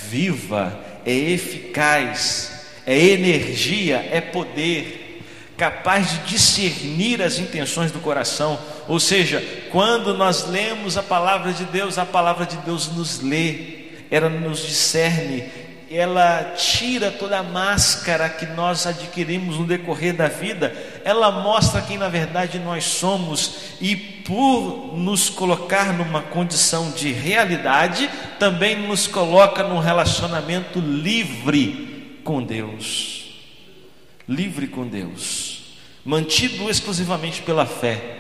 viva, 0.10 0.80
é 1.06 1.13
eficaz, 1.13 2.66
é 2.86 2.98
energia, 2.98 3.98
é 4.12 4.22
poder, 4.22 5.24
capaz 5.58 6.12
de 6.12 6.18
discernir 6.32 7.22
as 7.22 7.38
intenções 7.38 7.92
do 7.92 8.00
coração. 8.00 8.60
Ou 8.88 9.00
seja, 9.00 9.44
quando 9.72 10.13
nós 10.16 10.48
lemos 10.48 10.98
a 10.98 11.04
palavra 11.04 11.54
de 11.54 11.66
Deus, 11.66 11.98
a 11.98 12.06
palavra 12.06 12.46
de 12.46 12.58
Deus 12.58 12.88
nos 12.88 13.22
lê 13.22 13.82
ela 14.12 14.30
nos 14.30 14.60
discerne, 14.60 15.46
ela 15.90 16.54
tira 16.58 17.10
toda 17.10 17.40
a 17.40 17.44
máscara 17.44 18.28
que 18.28 18.46
nós 18.46 18.86
adquirimos 18.86 19.58
no 19.58 19.66
decorrer 19.66 20.13
da 20.13 20.28
vida, 20.28 20.75
ela 21.06 21.32
mostra 21.32 21.82
quem 21.82 21.98
na 21.98 22.10
verdade 22.10 22.60
nós 22.60 22.84
somos 22.84 23.54
e 23.80 23.96
por 24.25 24.98
nos 24.98 25.30
colocar 25.30 25.94
numa 25.94 26.22
condição 26.22 26.92
de 26.92 27.12
realidade, 27.12 28.10
também 28.40 28.75
nos 28.75 29.08
coloca 29.08 29.63
num 29.63 29.80
relacionamento 29.80 30.80
livre 30.80 32.20
com 32.24 32.42
Deus. 32.44 33.34
Livre 34.28 34.68
com 34.68 34.88
Deus, 34.88 35.75
mantido 36.06 36.70
exclusivamente 36.70 37.42
pela 37.42 37.66
fé 37.66 38.18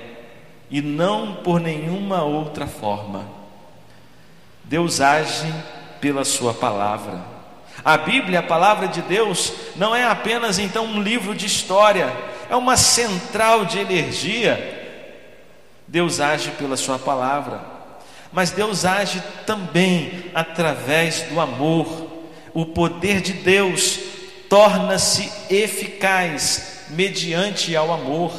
e 0.69 0.81
não 0.81 1.35
por 1.35 1.59
nenhuma 1.59 2.23
outra 2.23 2.67
forma. 2.67 3.25
Deus 4.63 4.99
age 4.99 5.53
pela 5.99 6.25
Sua 6.25 6.53
palavra. 6.53 7.21
A 7.83 7.97
Bíblia, 7.97 8.39
a 8.39 8.43
palavra 8.43 8.87
de 8.87 9.01
Deus, 9.01 9.53
não 9.75 9.95
é 9.95 10.03
apenas 10.03 10.59
então 10.59 10.85
um 10.85 11.01
livro 11.01 11.33
de 11.33 11.45
história, 11.45 12.11
é 12.49 12.55
uma 12.55 12.77
central 12.77 13.65
de 13.65 13.79
energia. 13.79 14.80
Deus 15.91 16.21
age 16.21 16.51
pela 16.51 16.77
Sua 16.77 16.97
palavra, 16.97 17.61
mas 18.31 18.49
Deus 18.49 18.85
age 18.85 19.21
também 19.45 20.31
através 20.33 21.23
do 21.23 21.37
amor. 21.37 22.09
O 22.53 22.65
poder 22.67 23.19
de 23.19 23.33
Deus 23.33 23.99
torna-se 24.49 25.29
eficaz 25.49 26.85
mediante 26.91 27.75
ao 27.75 27.91
amor. 27.91 28.31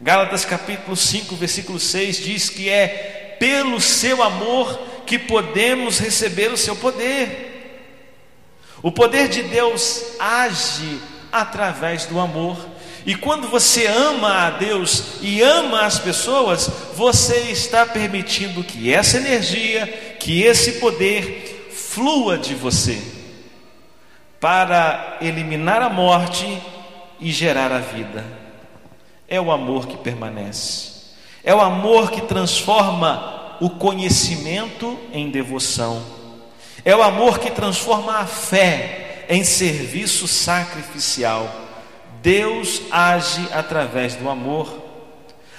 Gálatas 0.00 0.44
capítulo 0.44 0.96
5, 0.96 1.34
versículo 1.34 1.80
6 1.80 2.18
diz 2.18 2.48
que 2.48 2.70
é 2.70 3.36
pelo 3.40 3.80
seu 3.80 4.22
amor 4.22 4.78
que 5.04 5.18
podemos 5.18 5.98
receber 5.98 6.52
o 6.52 6.56
seu 6.56 6.76
poder. 6.76 7.98
O 8.80 8.92
poder 8.92 9.28
de 9.28 9.42
Deus 9.42 10.00
age 10.20 11.00
através 11.32 12.06
do 12.06 12.20
amor. 12.20 12.71
E 13.04 13.14
quando 13.14 13.48
você 13.48 13.86
ama 13.86 14.46
a 14.46 14.50
Deus 14.50 15.18
e 15.20 15.42
ama 15.42 15.82
as 15.82 15.98
pessoas, 15.98 16.70
você 16.94 17.50
está 17.50 17.84
permitindo 17.84 18.62
que 18.62 18.92
essa 18.92 19.16
energia, 19.16 20.16
que 20.20 20.42
esse 20.42 20.72
poder 20.72 21.70
flua 21.72 22.38
de 22.38 22.54
você 22.54 23.00
para 24.40 25.18
eliminar 25.20 25.82
a 25.82 25.88
morte 25.88 26.46
e 27.20 27.30
gerar 27.30 27.72
a 27.72 27.78
vida. 27.78 28.24
É 29.28 29.40
o 29.40 29.50
amor 29.50 29.86
que 29.86 29.96
permanece. 29.96 30.92
É 31.42 31.54
o 31.54 31.60
amor 31.60 32.10
que 32.10 32.20
transforma 32.20 33.56
o 33.60 33.70
conhecimento 33.70 34.98
em 35.12 35.30
devoção 35.30 36.22
é 36.84 36.94
o 36.96 37.02
amor 37.02 37.38
que 37.38 37.50
transforma 37.50 38.18
a 38.18 38.26
fé 38.26 39.24
em 39.28 39.44
serviço 39.44 40.26
sacrificial. 40.26 41.48
Deus 42.22 42.80
age 42.90 43.48
através 43.52 44.14
do 44.14 44.30
amor. 44.30 44.80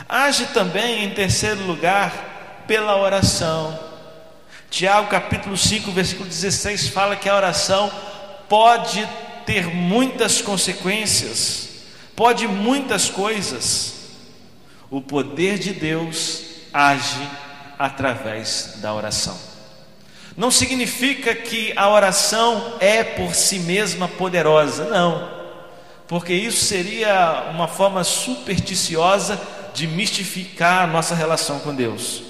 Age 0.08 0.46
também, 0.48 1.04
em 1.04 1.10
terceiro 1.10 1.62
lugar, 1.66 2.64
pela 2.66 2.96
oração. 2.96 3.78
Tiago 4.70 5.10
capítulo 5.10 5.58
5, 5.58 5.92
versículo 5.92 6.28
16 6.28 6.88
fala 6.88 7.18
que 7.18 7.28
a 7.28 7.36
oração 7.36 7.92
pode 8.48 9.08
ter 9.46 9.68
muitas 9.68 10.42
consequências, 10.42 11.70
pode 12.16 12.48
muitas 12.48 13.10
coisas. 13.10 13.94
O 14.90 15.02
poder 15.02 15.60
de 15.60 15.74
Deus 15.74 16.44
age 16.74 17.28
através 17.78 18.76
da 18.78 18.94
oração. 18.94 19.38
Não 20.38 20.50
significa 20.50 21.36
que 21.36 21.74
a 21.76 21.90
oração 21.90 22.78
é 22.80 23.04
por 23.04 23.36
si 23.36 23.60
mesma 23.60 24.08
poderosa, 24.08 24.86
não, 24.86 25.33
porque 26.08 26.34
isso 26.34 26.66
seria 26.66 27.50
uma 27.52 27.68
forma 27.68 28.04
supersticiosa 28.04 29.40
de 29.74 29.88
mistificar 29.88 30.84
a 30.84 30.88
nossa 30.88 31.16
relação 31.16 31.60
com 31.60 31.74
Deus. 31.74 32.24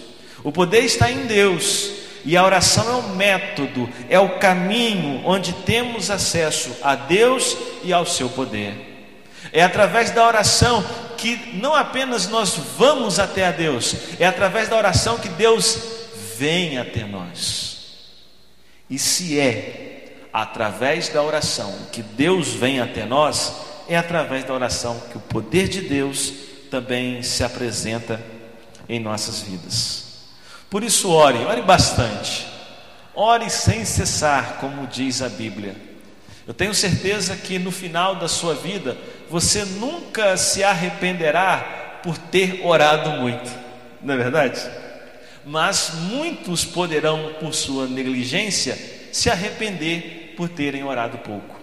O 0.43 0.51
poder 0.51 0.81
está 0.81 1.11
em 1.11 1.25
Deus, 1.25 1.91
e 2.25 2.37
a 2.37 2.43
oração 2.43 2.87
é 2.89 2.95
o 2.95 3.15
método, 3.15 3.89
é 4.09 4.19
o 4.19 4.39
caminho 4.39 5.21
onde 5.25 5.53
temos 5.53 6.09
acesso 6.09 6.75
a 6.81 6.95
Deus 6.95 7.57
e 7.83 7.91
ao 7.91 8.05
seu 8.05 8.29
poder. 8.29 8.91
É 9.51 9.61
através 9.61 10.11
da 10.11 10.25
oração 10.25 10.83
que 11.17 11.51
não 11.53 11.75
apenas 11.75 12.27
nós 12.27 12.55
vamos 12.77 13.19
até 13.19 13.45
a 13.45 13.51
Deus, 13.51 13.95
é 14.19 14.25
através 14.25 14.69
da 14.69 14.77
oração 14.77 15.17
que 15.17 15.29
Deus 15.29 15.77
vem 16.37 16.77
até 16.77 17.03
nós. 17.05 17.73
E 18.89 18.97
se 18.97 19.39
é 19.39 19.92
através 20.33 21.09
da 21.09 21.21
oração 21.21 21.73
que 21.91 22.01
Deus 22.01 22.49
vem 22.49 22.79
até 22.79 23.05
nós, 23.05 23.53
é 23.87 23.95
através 23.95 24.43
da 24.43 24.53
oração 24.53 24.99
que 25.11 25.17
o 25.17 25.21
poder 25.21 25.67
de 25.67 25.81
Deus 25.81 26.33
também 26.71 27.21
se 27.21 27.43
apresenta 27.43 28.19
em 28.89 28.99
nossas 28.99 29.41
vidas. 29.41 30.25
Por 30.69 30.83
isso, 30.83 31.09
ore, 31.09 31.37
ore 31.45 31.61
bastante, 31.61 32.47
ore 33.13 33.49
sem 33.49 33.85
cessar, 33.85 34.57
como 34.59 34.87
diz 34.87 35.21
a 35.21 35.29
Bíblia. 35.29 35.75
Eu 36.47 36.53
tenho 36.53 36.73
certeza 36.73 37.35
que 37.35 37.59
no 37.59 37.71
final 37.71 38.15
da 38.15 38.27
sua 38.27 38.55
vida 38.55 38.97
você 39.29 39.63
nunca 39.63 40.35
se 40.35 40.63
arrependerá 40.63 41.99
por 42.01 42.17
ter 42.17 42.61
orado 42.65 43.11
muito, 43.11 43.49
não 44.01 44.15
é 44.15 44.17
verdade? 44.17 44.83
mas 45.45 45.91
muitos 46.09 46.63
poderão, 46.63 47.35
por 47.39 47.53
sua 47.53 47.87
negligência, 47.87 48.77
se 49.11 49.29
arrepender 49.29 50.22
por 50.43 50.49
terem 50.49 50.83
orado 50.83 51.19
pouco. 51.19 51.55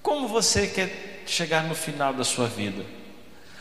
Como 0.00 0.26
você 0.26 0.66
quer 0.66 1.24
chegar 1.26 1.64
no 1.64 1.74
final 1.74 2.14
da 2.14 2.24
sua 2.24 2.46
vida? 2.46 2.82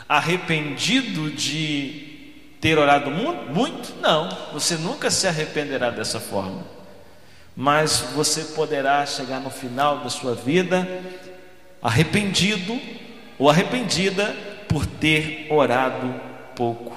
Arrependido 0.08 1.30
de 1.30 2.56
ter 2.62 2.78
orado 2.78 3.12
muito? 3.12 3.94
Não, 4.00 4.30
você 4.54 4.78
nunca 4.78 5.12
se 5.12 5.28
arrependerá 5.28 5.90
dessa 5.90 6.18
forma. 6.18 6.64
Mas 7.54 8.00
você 8.16 8.46
poderá 8.56 9.06
chegar 9.06 9.42
no 9.42 9.50
final 9.50 10.00
da 10.00 10.10
sua 10.10 10.34
vida 10.34 10.88
arrependido 11.82 12.80
ou 13.38 13.50
arrependida 13.50 14.34
por 14.70 14.86
ter 14.86 15.48
orado 15.50 16.16
pouco. 16.56 16.96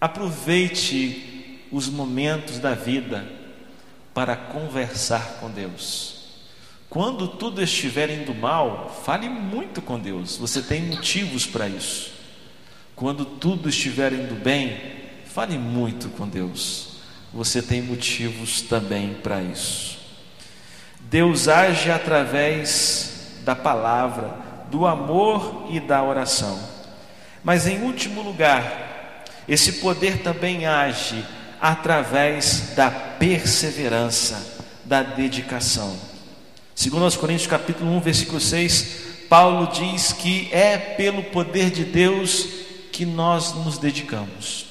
Aproveite 0.00 1.60
os 1.70 1.86
momentos 1.86 2.58
da 2.58 2.72
vida 2.72 3.44
para 4.14 4.36
conversar 4.36 5.38
com 5.40 5.50
Deus. 5.50 6.13
Quando 6.94 7.26
tudo 7.26 7.60
estiver 7.60 8.08
indo 8.08 8.32
mal, 8.32 8.96
fale 9.04 9.28
muito 9.28 9.82
com 9.82 9.98
Deus, 9.98 10.36
você 10.36 10.62
tem 10.62 10.80
motivos 10.80 11.44
para 11.44 11.68
isso. 11.68 12.12
Quando 12.94 13.24
tudo 13.24 13.68
estiver 13.68 14.12
indo 14.12 14.36
bem, 14.36 14.80
fale 15.24 15.58
muito 15.58 16.08
com 16.10 16.28
Deus, 16.28 17.00
você 17.32 17.60
tem 17.60 17.82
motivos 17.82 18.60
também 18.60 19.14
para 19.14 19.42
isso. 19.42 19.98
Deus 21.00 21.48
age 21.48 21.90
através 21.90 23.40
da 23.44 23.56
palavra, 23.56 24.38
do 24.70 24.86
amor 24.86 25.66
e 25.70 25.80
da 25.80 26.00
oração. 26.00 26.56
Mas 27.42 27.66
em 27.66 27.82
último 27.82 28.22
lugar, 28.22 29.24
esse 29.48 29.80
poder 29.80 30.22
também 30.22 30.64
age 30.64 31.24
através 31.60 32.72
da 32.76 32.88
perseverança, 32.88 34.62
da 34.84 35.02
dedicação. 35.02 36.13
Segundo 36.74 37.04
aos 37.04 37.16
Coríntios 37.16 37.46
capítulo 37.46 37.90
1, 37.96 38.00
versículo 38.00 38.40
6, 38.40 39.26
Paulo 39.28 39.72
diz 39.72 40.12
que 40.12 40.48
é 40.52 40.76
pelo 40.76 41.22
poder 41.22 41.70
de 41.70 41.84
Deus 41.84 42.48
que 42.90 43.06
nós 43.06 43.54
nos 43.54 43.78
dedicamos. 43.78 44.66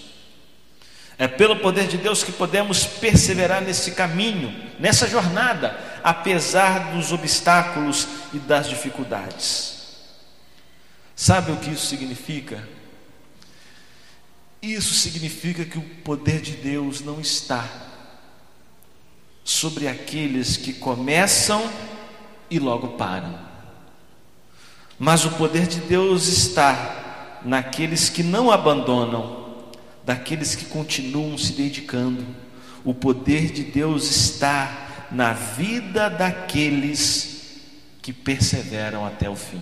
É 1.18 1.28
pelo 1.28 1.58
poder 1.58 1.88
de 1.88 1.98
Deus 1.98 2.22
que 2.22 2.32
podemos 2.32 2.86
perseverar 2.86 3.62
nesse 3.62 3.92
caminho, 3.92 4.54
nessa 4.80 5.08
jornada, 5.08 5.80
apesar 6.04 6.94
dos 6.94 7.14
obstáculos 7.14 8.08
e 8.34 8.40
das 8.40 8.68
dificuldades. 8.68 9.74
Sabe 11.16 11.52
o 11.54 11.58
que 11.58 11.70
isso 11.70 11.86
significa? 11.86 12.68
Isso 14.62 14.94
significa 14.94 15.64
que 15.64 15.78
o 15.78 15.82
poder 16.04 16.42
de 16.42 16.54
Deus 16.54 17.00
não 17.00 17.22
está 17.22 17.66
sobre 19.44 19.88
aqueles 19.88 20.58
que 20.58 20.74
começam 20.74 21.70
e 22.56 22.60
logo 22.60 22.90
param. 22.90 23.38
Mas 25.00 25.26
o 25.26 25.32
poder 25.32 25.68
de 25.68 25.80
Deus 25.80 26.28
está 26.28 27.40
naqueles 27.44 28.10
que 28.10 28.22
não 28.22 28.52
abandonam, 28.52 29.64
daqueles 30.06 30.56
que 30.56 30.66
continuam 30.66 31.38
se 31.38 31.54
dedicando. 31.54 32.26
O 32.86 32.94
poder 32.94 33.52
de 33.52 33.64
Deus 33.64 34.10
está 34.10 35.08
na 35.12 35.34
vida 35.34 36.10
daqueles 36.10 37.60
que 38.02 38.14
perseveram 38.14 39.06
até 39.06 39.30
o 39.30 39.36
fim. 39.36 39.62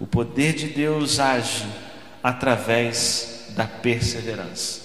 O 0.00 0.06
poder 0.06 0.54
de 0.54 0.66
Deus 0.68 1.20
age 1.20 1.66
através 2.22 3.46
da 3.50 3.66
perseverança. 3.66 4.80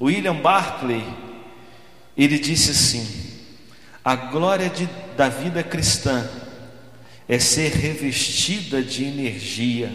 William 0.00 0.36
Barclay, 0.36 1.04
ele 2.16 2.38
disse 2.38 2.70
assim: 2.70 3.29
a 4.04 4.16
glória 4.16 4.68
de, 4.70 4.88
da 5.16 5.28
vida 5.28 5.62
cristã 5.62 6.28
é 7.28 7.38
ser 7.38 7.72
revestida 7.72 8.82
de 8.82 9.04
energia, 9.04 9.90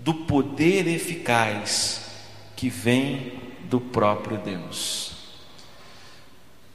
do 0.00 0.14
poder 0.14 0.86
eficaz 0.86 2.02
que 2.54 2.68
vem 2.68 3.32
do 3.68 3.80
próprio 3.80 4.38
Deus. 4.38 5.12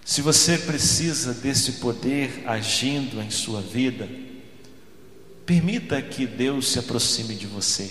Se 0.04 0.22
você 0.22 0.58
precisa 0.58 1.34
desse 1.34 1.74
poder 1.74 2.44
agindo 2.46 3.22
em 3.22 3.30
sua 3.30 3.62
vida, 3.62 4.10
permita 5.46 6.02
que 6.02 6.26
Deus 6.28 6.72
se 6.72 6.80
aproxime 6.80 7.36
de 7.36 7.48
você. 7.48 7.90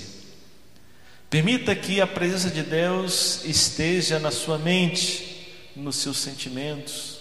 Permita 1.31 1.75
que 1.75 2.01
a 2.01 2.07
presença 2.07 2.51
de 2.51 2.63
Deus 2.63 3.45
esteja 3.45 4.19
na 4.19 4.31
sua 4.31 4.59
mente, 4.59 5.49
nos 5.77 5.97
seus 5.97 6.19
sentimentos. 6.19 7.20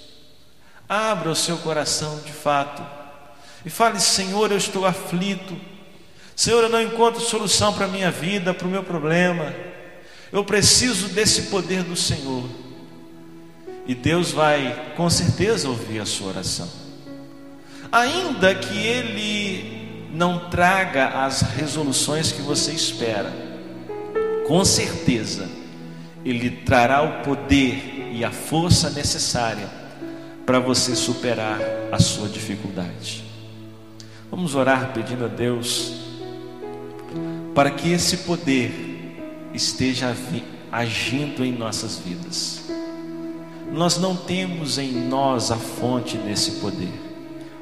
Abra 0.90 1.30
o 1.30 1.36
seu 1.36 1.58
coração 1.58 2.20
de 2.26 2.34
fato 2.34 2.84
e 3.64 3.70
fale: 3.70 4.00
Senhor, 4.00 4.52
eu 4.52 4.58
estou 4.58 4.88
aflito. 4.88 5.56
Senhor, 6.36 6.64
eu 6.64 6.70
não 6.70 6.82
encontro 6.82 7.22
solução 7.22 7.72
para 7.72 7.86
a 7.86 7.90
minha 7.90 8.10
vida, 8.10 8.56
para 8.56 8.68
o 8.68 8.72
meu 8.72 8.84
problema. 8.84 9.54
Eu 10.32 10.44
preciso 10.44 11.10
desse 11.10 11.44
poder 11.44 11.84
do 11.84 11.96
Senhor. 11.96 12.50
E 13.86 13.94
Deus 13.94 14.32
vai 14.32 14.94
com 14.96 15.08
certeza 15.10 15.70
ouvir 15.70 16.00
a 16.00 16.06
sua 16.06 16.30
oração. 16.30 16.70
Ainda 17.92 18.56
que 18.56 18.78
ele 18.78 20.10
não 20.12 20.50
traga 20.50 21.24
as 21.24 21.42
resoluções 21.42 22.32
que 22.32 22.42
você 22.42 22.72
espera, 22.72 23.32
com 24.48 24.66
certeza 24.66 25.48
ele 26.26 26.50
trará 26.50 27.02
o 27.02 27.24
poder 27.24 28.12
e 28.12 28.24
a 28.24 28.32
força 28.32 28.90
necessária 28.90 29.80
para 30.50 30.60
você 30.60 30.96
superar 30.96 31.60
a 31.92 32.00
sua 32.00 32.28
dificuldade. 32.28 33.24
Vamos 34.32 34.56
orar 34.56 34.92
pedindo 34.94 35.26
a 35.26 35.28
Deus 35.28 35.94
para 37.54 37.70
que 37.70 37.92
esse 37.92 38.18
poder 38.18 39.52
esteja 39.54 40.12
agindo 40.72 41.46
em 41.46 41.52
nossas 41.52 42.00
vidas. 42.00 42.64
Nós 43.72 44.00
não 44.00 44.16
temos 44.16 44.80
em 44.80 44.92
nós 44.92 45.52
a 45.52 45.56
fonte 45.56 46.18
desse 46.18 46.54
poder, 46.54 47.00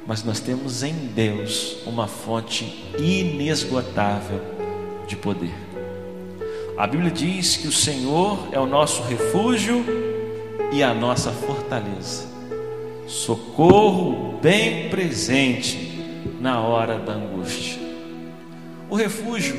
mas 0.08 0.23
nós 0.23 0.39
temos 0.39 0.82
em 0.82 0.93
Deus 1.13 1.80
uma 1.86 2.08
fonte 2.08 2.86
inesgotável 2.97 4.39
de 5.06 5.17
poder. 5.17 5.54
A 6.78 6.88
Bíblia 6.88 7.12
diz 7.12 7.58
que 7.58 7.67
o 7.67 7.71
Senhor 7.73 8.47
é 8.54 8.60
o 8.62 8.65
nosso 8.65 9.04
refúgio 9.04 9.84
e 10.71 10.82
a 10.82 10.93
nossa 10.93 11.34
fortaleza, 11.34 12.37
socorro 13.08 14.38
bem 14.41 14.89
presente 14.89 16.00
na 16.41 16.62
hora 16.62 17.00
da 17.00 17.13
angústia. 17.13 17.80
O 18.89 18.96
refúgio 18.96 19.56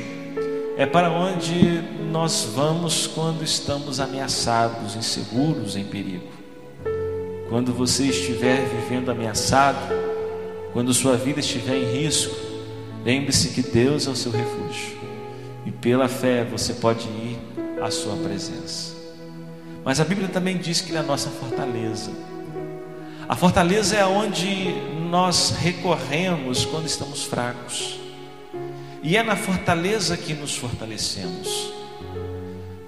é 0.77 0.85
para 0.85 1.11
onde 1.11 1.81
nós 2.11 2.47
vamos 2.55 3.07
quando 3.07 3.43
estamos 3.43 3.99
ameaçados, 3.99 4.95
inseguros, 4.95 5.75
em 5.75 5.83
perigo. 5.83 6.27
Quando 7.49 7.73
você 7.73 8.05
estiver 8.05 8.65
vivendo 8.67 9.09
ameaçado, 9.09 9.93
quando 10.71 10.93
sua 10.93 11.17
vida 11.17 11.39
estiver 11.39 11.75
em 11.75 11.91
risco, 11.91 12.35
lembre-se 13.03 13.49
que 13.49 13.63
Deus 13.63 14.07
é 14.07 14.09
o 14.11 14.15
seu 14.15 14.31
refúgio. 14.31 14.97
E 15.65 15.71
pela 15.71 16.07
fé 16.07 16.45
você 16.45 16.73
pode 16.73 17.07
ir 17.07 17.39
à 17.81 17.89
sua 17.89 18.15
presença. 18.15 18.95
Mas 19.83 19.99
a 19.99 20.05
Bíblia 20.05 20.27
também 20.27 20.57
diz 20.57 20.81
que 20.81 20.91
Ele 20.91 20.97
é 20.97 21.01
a 21.01 21.03
nossa 21.03 21.29
fortaleza. 21.29 22.11
A 23.29 23.35
fortaleza 23.35 23.95
é 23.95 24.03
onde 24.03 24.73
nós 25.07 25.51
recorremos 25.51 26.65
quando 26.65 26.87
estamos 26.87 27.23
fracos. 27.25 27.99
E 29.03 29.15
é 29.15 29.21
na 29.21 29.35
fortaleza 29.35 30.17
que 30.17 30.33
nos 30.33 30.57
fortalecemos. 30.57 31.71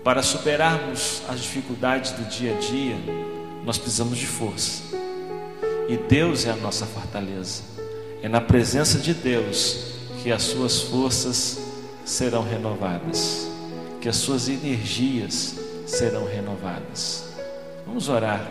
Para 0.04 0.24
superarmos 0.24 1.22
as 1.30 1.42
dificuldades 1.42 2.14
do 2.14 2.24
dia 2.24 2.56
a 2.56 2.60
dia, 2.60 2.96
nós 3.64 3.78
precisamos 3.78 4.18
de 4.18 4.26
força. 4.26 4.82
E 5.88 5.96
Deus 5.96 6.48
é 6.48 6.50
a 6.50 6.56
nossa 6.56 6.88
fortaleza. 6.88 7.62
É 8.24 8.28
na 8.28 8.42
presença 8.42 8.98
de 8.98 9.14
Deus 9.14 9.92
que 10.24 10.32
as 10.32 10.42
suas 10.42 10.82
forças 10.82 11.60
serão 12.04 12.42
renovadas, 12.42 13.48
que 14.02 14.10
as 14.10 14.16
suas 14.16 14.50
energias 14.50 15.54
serão 15.86 16.26
renovadas. 16.26 17.26
Vamos 17.86 18.10
orar 18.10 18.42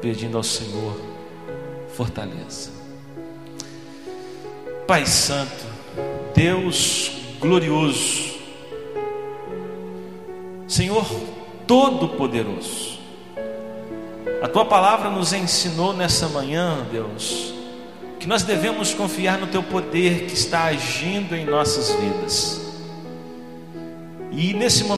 pedindo 0.00 0.38
ao 0.38 0.42
Senhor 0.42 1.07
fortaleza. 1.98 2.70
Pai 4.86 5.04
Santo, 5.04 5.66
Deus 6.32 7.10
glorioso, 7.40 8.38
Senhor 10.68 11.04
Todo-Poderoso, 11.66 13.00
a 14.40 14.46
tua 14.46 14.64
palavra 14.64 15.10
nos 15.10 15.32
ensinou 15.32 15.92
nessa 15.92 16.28
manhã, 16.28 16.86
Deus, 16.92 17.52
que 18.20 18.28
nós 18.28 18.44
devemos 18.44 18.94
confiar 18.94 19.36
no 19.36 19.48
teu 19.48 19.64
poder 19.64 20.26
que 20.26 20.34
está 20.34 20.66
agindo 20.66 21.34
em 21.34 21.44
nossas 21.44 21.90
vidas. 21.96 22.60
E 24.30 24.54
nesse 24.54 24.84
momento, 24.84 24.86